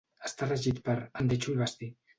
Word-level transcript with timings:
Està 0.29 0.47
regit 0.47 0.81
per 0.89 0.97
Angh 1.03 1.33
de 1.35 1.39
Chui 1.45 1.63
Basti. 1.65 1.97